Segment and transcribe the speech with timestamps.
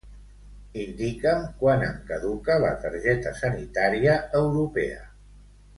[0.83, 5.03] Indica'm quan em caduca la targeta sanitària europea.